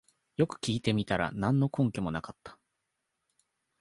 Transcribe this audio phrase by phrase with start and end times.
[0.37, 2.57] よく聞いてみたら何の根拠もなかった